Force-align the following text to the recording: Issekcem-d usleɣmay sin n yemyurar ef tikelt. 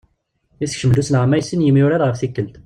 Issekcem-d 0.63 1.01
usleɣmay 1.01 1.41
sin 1.43 1.59
n 1.61 1.65
yemyurar 1.67 2.01
ef 2.09 2.17
tikelt. 2.19 2.55